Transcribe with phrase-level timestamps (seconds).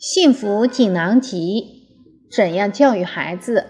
[0.00, 1.86] 幸福锦囊集：
[2.30, 3.66] 怎样教育孩子？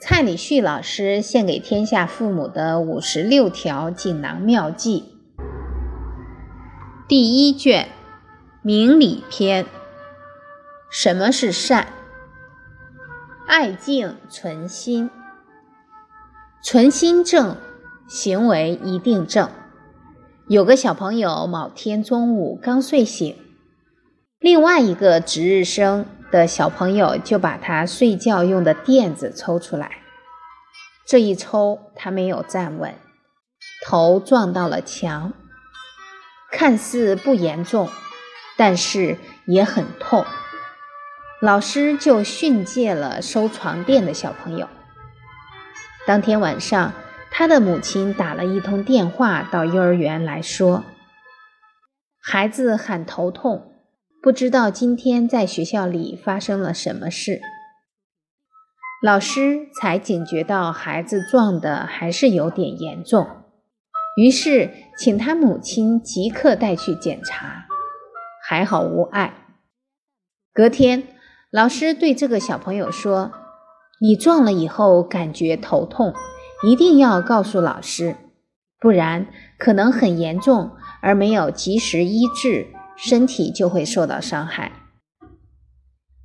[0.00, 5.04] 蔡礼旭老师献给天下父母的五十六条锦囊妙计。
[7.06, 7.90] 第一卷，
[8.62, 9.66] 明理篇。
[10.88, 11.88] 什么是善？
[13.46, 15.10] 爱敬存心，
[16.62, 17.58] 存心正，
[18.08, 19.50] 行为一定正。
[20.48, 23.36] 有个小朋友某天中午刚睡醒。
[24.44, 30.02] 另外一个值日生的小朋友就把他睡觉用的垫子抽出来，
[31.06, 32.94] 这一抽他没有站稳，
[33.86, 35.32] 头撞到了墙，
[36.52, 37.88] 看似不严重，
[38.58, 40.26] 但是也很痛。
[41.40, 44.68] 老师就训诫了收床垫的小朋友。
[46.06, 46.92] 当天晚上，
[47.30, 50.84] 他的母亲打了一通电话到幼儿园来说，
[52.20, 53.70] 孩子喊头痛。
[54.24, 57.42] 不知道今天在学校里发生了什么事，
[59.02, 63.26] 老师才警觉到孩子撞的还是有点严重，
[64.16, 67.66] 于是请他母亲即刻带去检查，
[68.42, 69.34] 还好无碍。
[70.54, 71.02] 隔天，
[71.50, 73.30] 老师对这个小朋友说
[74.00, 76.14] ：“你撞了以后感觉头痛，
[76.66, 78.16] 一定要告诉老师，
[78.80, 79.26] 不然
[79.58, 80.70] 可能很严重
[81.02, 84.72] 而没有及时医治。”身体就会受到伤害。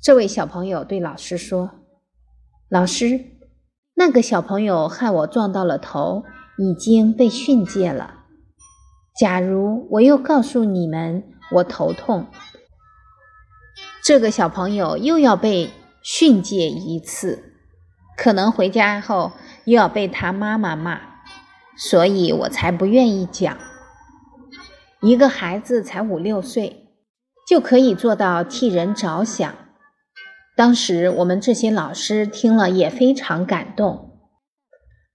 [0.00, 1.70] 这位小朋友对老师说
[2.68, 3.24] ：“老师，
[3.94, 6.24] 那个小朋友害我撞到了头，
[6.58, 8.24] 已经被训诫了。
[9.18, 12.26] 假如我又告诉你们我头痛，
[14.02, 15.70] 这个小朋友又要被
[16.02, 17.52] 训诫一次，
[18.16, 19.32] 可能回家后
[19.66, 21.00] 又要被他妈妈骂，
[21.76, 23.56] 所以我才不愿意讲。”
[25.04, 26.86] 一个孩子才五六岁，
[27.48, 29.52] 就可以做到替人着想。
[30.54, 34.20] 当时我们这些老师听了也非常感动。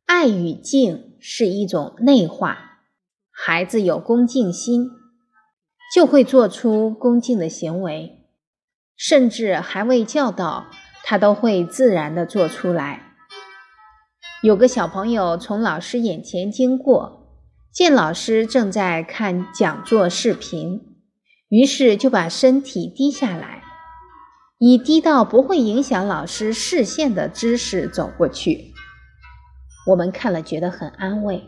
[0.05, 2.81] 爱与敬是一种内化，
[3.31, 4.91] 孩子有恭敬心，
[5.95, 8.27] 就会做出恭敬的行为，
[8.97, 10.65] 甚至还未教导，
[11.05, 13.13] 他都会自然的做出来。
[14.43, 17.16] 有个小朋友从老师眼前经过。
[17.71, 20.81] 见老师正在看讲座视频，
[21.49, 23.61] 于是就把身体低下来，
[24.57, 28.73] 以低到不会影响老师视线的姿势走过去。
[29.87, 31.43] 我们看了觉得很安慰。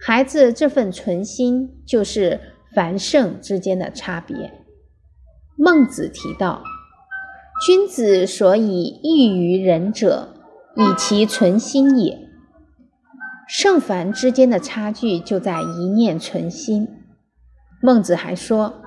[0.00, 2.40] 孩子这份存心，就是
[2.74, 4.64] 凡圣之间的差别。
[5.56, 6.62] 孟子提到
[7.66, 10.34] ：“君子所以异于人者，
[10.76, 12.26] 以其存心也。”
[13.48, 16.86] 圣凡之间的差距就在一念存心。
[17.80, 18.82] 孟子还说：“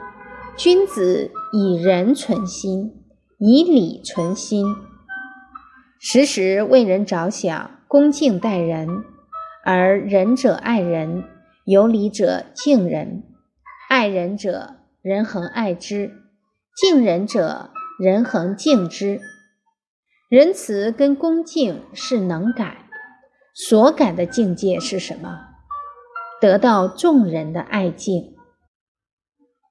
[0.55, 3.03] 君子以仁存心，
[3.39, 4.75] 以礼存心。
[5.99, 9.03] 时时为人着想，恭敬待人。
[9.65, 11.23] 而仁者爱人，
[11.65, 13.23] 有礼者敬人。
[13.89, 16.11] 爱人者，人恒爱之；
[16.75, 19.19] 敬人者，人恒敬之。
[20.29, 22.77] 仁慈跟恭敬是能改。”
[23.67, 25.39] 所感的境界是什么？
[26.41, 28.33] 得到众人的爱敬。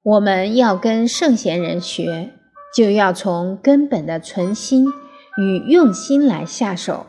[0.01, 2.31] 我们要跟圣贤人学，
[2.73, 4.87] 就要从根本的存心
[5.37, 7.05] 与用心来下手，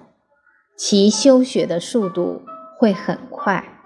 [0.76, 2.42] 其修学的速度
[2.76, 3.81] 会很快。